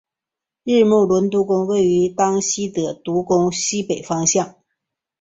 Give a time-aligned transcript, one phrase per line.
[0.63, 4.55] 日木伦独宫位于当圪希德独宫西北方向。